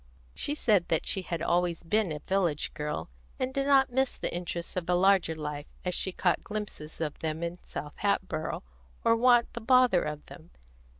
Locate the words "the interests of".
4.17-4.89